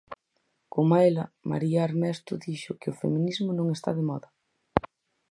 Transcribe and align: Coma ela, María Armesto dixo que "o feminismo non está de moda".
Coma 0.73 0.97
ela, 1.09 1.25
María 1.51 1.79
Armesto 1.87 2.33
dixo 2.45 2.77
que 2.79 2.91
"o 2.93 2.97
feminismo 3.01 3.49
non 3.55 3.67
está 3.75 3.89
de 3.99 4.03
moda". 4.09 4.29